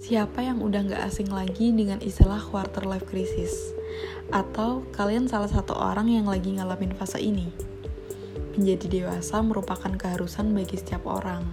Siapa 0.00 0.40
yang 0.40 0.64
udah 0.64 0.80
gak 0.88 1.12
asing 1.12 1.28
lagi 1.28 1.76
dengan 1.76 2.00
istilah 2.00 2.40
quarter 2.40 2.88
life 2.88 3.04
crisis? 3.04 3.76
Atau 4.32 4.88
kalian 4.96 5.28
salah 5.28 5.52
satu 5.52 5.76
orang 5.76 6.08
yang 6.08 6.24
lagi 6.24 6.56
ngalamin 6.56 6.96
fase 6.96 7.20
ini? 7.20 7.52
Menjadi 8.56 8.88
dewasa 8.88 9.44
merupakan 9.44 9.92
keharusan 9.92 10.56
bagi 10.56 10.80
setiap 10.80 11.04
orang. 11.04 11.44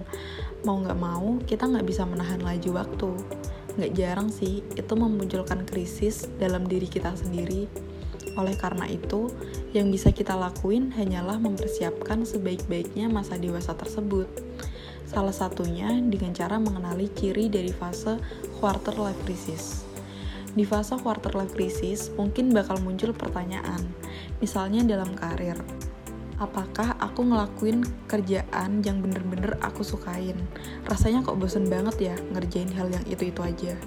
Mau 0.64 0.80
gak 0.80 0.96
mau, 0.96 1.44
kita 1.44 1.68
gak 1.68 1.84
bisa 1.84 2.08
menahan 2.08 2.40
laju 2.40 2.72
waktu. 2.80 3.12
Gak 3.84 3.92
jarang 4.00 4.32
sih, 4.32 4.64
itu 4.80 4.94
memunculkan 4.96 5.68
krisis 5.68 6.32
dalam 6.40 6.72
diri 6.72 6.88
kita 6.88 7.20
sendiri. 7.20 7.68
Oleh 8.40 8.56
karena 8.56 8.88
itu, 8.88 9.28
yang 9.76 9.92
bisa 9.92 10.16
kita 10.16 10.40
lakuin 10.40 10.96
hanyalah 10.96 11.36
mempersiapkan 11.36 12.24
sebaik-baiknya 12.24 13.12
masa 13.12 13.36
dewasa 13.36 13.76
tersebut 13.76 14.32
Salah 15.08 15.32
satunya 15.32 15.88
dengan 16.04 16.36
cara 16.36 16.60
mengenali 16.60 17.08
ciri 17.16 17.48
dari 17.48 17.72
fase 17.72 18.20
quarter 18.60 18.92
life 19.00 19.18
crisis. 19.24 19.88
Di 20.52 20.68
fase 20.68 21.00
quarter 21.00 21.32
life 21.32 21.56
crisis, 21.56 22.12
mungkin 22.20 22.52
bakal 22.52 22.76
muncul 22.84 23.16
pertanyaan, 23.16 23.88
misalnya 24.44 24.84
dalam 24.84 25.16
karir. 25.16 25.56
Apakah 26.44 27.00
aku 27.00 27.24
ngelakuin 27.24 27.88
kerjaan 28.06 28.84
yang 28.84 29.00
bener-bener 29.00 29.56
aku 29.64 29.82
sukain? 29.82 30.36
Rasanya 30.86 31.24
kok 31.24 31.40
bosen 31.40 31.72
banget 31.72 32.12
ya 32.12 32.16
ngerjain 32.36 32.70
hal 32.76 32.92
yang 32.92 33.02
itu-itu 33.08 33.42
aja. 33.42 33.80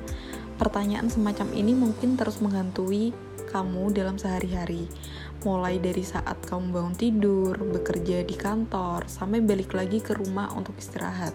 Pertanyaan 0.56 1.12
semacam 1.12 1.52
ini 1.52 1.76
mungkin 1.76 2.16
terus 2.16 2.40
menghantui 2.40 3.12
kamu 3.50 3.92
dalam 3.92 4.16
sehari-hari 4.16 4.86
mulai 5.44 5.80
dari 5.80 6.04
saat 6.04 6.36
kamu 6.44 6.72
bangun 6.72 6.96
tidur, 6.96 7.54
bekerja 7.56 8.24
di 8.24 8.36
kantor, 8.36 9.08
sampai 9.08 9.40
balik 9.40 9.72
lagi 9.72 10.00
ke 10.00 10.12
rumah 10.16 10.52
untuk 10.52 10.76
istirahat. 10.76 11.32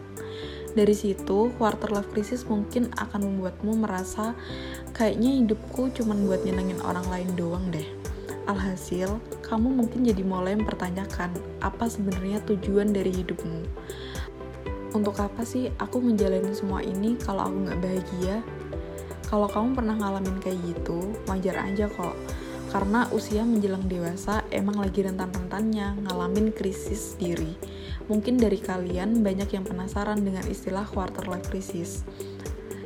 Dari 0.75 0.91
situ, 0.91 1.55
quarter 1.55 1.87
life 1.89 2.11
crisis 2.11 2.43
mungkin 2.45 2.91
akan 2.99 3.23
membuatmu 3.23 3.79
merasa 3.79 4.35
kayaknya 4.91 5.39
hidupku 5.39 5.87
cuma 5.95 6.11
buat 6.19 6.43
nyenengin 6.43 6.83
orang 6.83 7.07
lain 7.07 7.31
doang 7.39 7.71
deh. 7.71 7.87
Alhasil, 8.45 9.17
kamu 9.41 9.71
mungkin 9.71 10.05
jadi 10.05 10.21
mulai 10.21 10.53
mempertanyakan 10.59 11.33
apa 11.63 11.87
sebenarnya 11.87 12.43
tujuan 12.45 12.91
dari 12.91 13.09
hidupmu. 13.09 13.61
Untuk 14.93 15.17
apa 15.17 15.41
sih 15.47 15.71
aku 15.79 15.97
menjalani 16.03 16.53
semua 16.53 16.83
ini 16.83 17.17
kalau 17.17 17.47
aku 17.49 17.57
nggak 17.65 17.79
bahagia? 17.81 18.37
Kalau 19.25 19.49
kamu 19.49 19.79
pernah 19.79 19.95
ngalamin 19.97 20.37
kayak 20.43 20.59
gitu, 20.61 21.15
wajar 21.25 21.57
aja 21.65 21.89
kok 21.89 22.13
karena 22.73 23.09
usia 23.13 23.45
menjelang 23.45 23.85
dewasa 23.85 24.45
emang 24.49 24.81
lagi 24.81 25.05
rentan-rentannya 25.05 26.05
ngalamin 26.05 26.49
krisis 26.53 27.17
diri. 27.19 27.53
Mungkin 28.05 28.37
dari 28.37 28.61
kalian 28.61 29.25
banyak 29.25 29.49
yang 29.53 29.65
penasaran 29.65 30.21
dengan 30.21 30.45
istilah 30.45 30.85
quarter 30.85 31.25
life 31.25 31.49
crisis. 31.49 32.05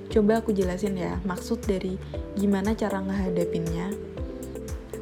Coba 0.09 0.41
aku 0.41 0.55
jelasin 0.55 0.97
ya, 0.97 1.21
maksud 1.27 1.61
dari 1.63 1.99
gimana 2.33 2.73
cara 2.73 2.97
ngehadapinnya. 3.03 3.93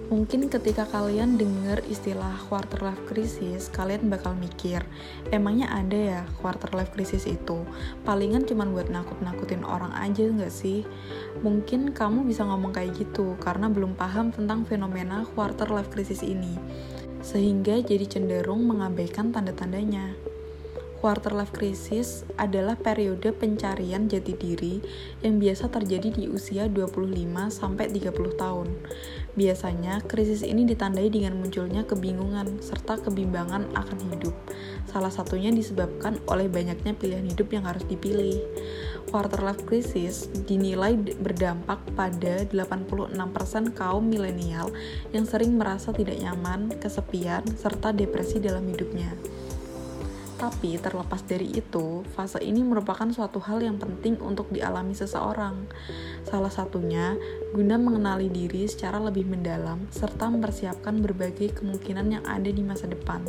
Mungkin 0.08 0.48
ketika 0.48 0.88
kalian 0.88 1.36
dengar 1.36 1.84
istilah 1.84 2.40
quarter 2.48 2.80
life 2.80 3.04
crisis, 3.12 3.68
kalian 3.68 4.08
bakal 4.08 4.40
mikir, 4.40 4.80
emangnya 5.36 5.68
ada 5.68 6.00
ya 6.00 6.22
quarter 6.40 6.72
life 6.72 6.96
crisis 6.96 7.28
itu? 7.28 7.68
Palingan 8.08 8.48
cuma 8.48 8.64
buat 8.64 8.88
nakut-nakutin 8.88 9.68
orang 9.68 9.92
aja 10.00 10.24
nggak 10.24 10.48
sih? 10.48 10.88
Mungkin 11.44 11.92
kamu 11.92 12.24
bisa 12.24 12.48
ngomong 12.48 12.72
kayak 12.72 12.96
gitu 12.96 13.36
karena 13.44 13.68
belum 13.68 14.00
paham 14.00 14.32
tentang 14.32 14.64
fenomena 14.64 15.28
quarter 15.36 15.68
life 15.68 15.92
crisis 15.92 16.24
ini, 16.24 16.56
sehingga 17.20 17.84
jadi 17.84 18.08
cenderung 18.08 18.64
mengabaikan 18.64 19.36
tanda-tandanya. 19.36 20.16
Quarter 20.98 21.30
life 21.38 21.54
crisis 21.54 22.26
adalah 22.42 22.74
periode 22.74 23.30
pencarian 23.30 24.10
jati 24.10 24.34
diri 24.34 24.82
yang 25.22 25.38
biasa 25.38 25.70
terjadi 25.70 26.10
di 26.10 26.26
usia 26.26 26.66
25 26.66 27.14
sampai 27.54 27.86
30 27.94 28.34
tahun. 28.34 28.74
Biasanya, 29.38 30.02
krisis 30.10 30.42
ini 30.42 30.66
ditandai 30.66 31.14
dengan 31.14 31.38
munculnya 31.38 31.86
kebingungan 31.86 32.66
serta 32.66 32.98
kebimbangan 32.98 33.78
akan 33.78 34.00
hidup. 34.10 34.34
Salah 34.90 35.14
satunya 35.14 35.54
disebabkan 35.54 36.18
oleh 36.26 36.50
banyaknya 36.50 36.98
pilihan 36.98 37.30
hidup 37.30 37.54
yang 37.54 37.70
harus 37.70 37.86
dipilih. 37.86 38.42
Quarter 39.14 39.46
life 39.46 39.70
crisis 39.70 40.26
dinilai 40.50 40.98
berdampak 40.98 41.78
pada 41.94 42.42
86% 42.50 43.14
kaum 43.78 44.02
milenial 44.02 44.74
yang 45.14 45.30
sering 45.30 45.62
merasa 45.62 45.94
tidak 45.94 46.18
nyaman, 46.18 46.74
kesepian, 46.82 47.46
serta 47.54 47.94
depresi 47.94 48.42
dalam 48.42 48.66
hidupnya. 48.66 49.14
Tapi 50.38 50.78
terlepas 50.78 51.26
dari 51.26 51.50
itu, 51.50 52.06
fase 52.14 52.38
ini 52.46 52.62
merupakan 52.62 53.10
suatu 53.10 53.42
hal 53.42 53.66
yang 53.66 53.82
penting 53.82 54.22
untuk 54.22 54.54
dialami 54.54 54.94
seseorang. 54.94 55.66
Salah 56.30 56.54
satunya 56.54 57.18
guna 57.58 57.82
mengenali 57.82 58.30
diri 58.30 58.70
secara 58.70 59.02
lebih 59.02 59.26
mendalam 59.26 59.90
serta 59.90 60.30
mempersiapkan 60.30 61.02
berbagai 61.02 61.58
kemungkinan 61.58 62.22
yang 62.22 62.24
ada 62.30 62.54
di 62.54 62.62
masa 62.62 62.86
depan. 62.86 63.26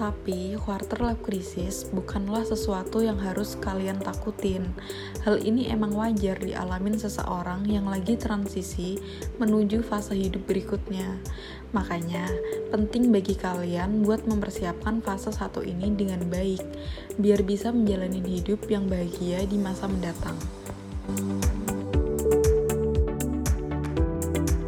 Tapi, 0.00 0.56
quarter 0.56 0.96
life 1.04 1.20
crisis 1.20 1.84
bukanlah 1.92 2.40
sesuatu 2.48 3.04
yang 3.04 3.20
harus 3.20 3.52
kalian 3.60 4.00
takutin. 4.00 4.72
Hal 5.28 5.36
ini 5.44 5.68
emang 5.68 5.92
wajar 5.92 6.40
dialamin 6.40 6.96
seseorang 6.96 7.68
yang 7.68 7.84
lagi 7.84 8.16
transisi 8.16 8.96
menuju 9.36 9.84
fase 9.84 10.16
hidup 10.16 10.48
berikutnya. 10.48 11.20
Makanya, 11.76 12.32
penting 12.72 13.12
bagi 13.12 13.36
kalian 13.36 14.00
buat 14.00 14.24
mempersiapkan 14.24 15.04
fase 15.04 15.36
satu 15.36 15.60
ini 15.60 15.92
dengan 15.92 16.24
baik, 16.32 16.64
biar 17.20 17.44
bisa 17.44 17.68
menjalani 17.68 18.24
hidup 18.24 18.72
yang 18.72 18.88
bahagia 18.88 19.44
di 19.44 19.60
masa 19.60 19.84
mendatang. 19.84 20.40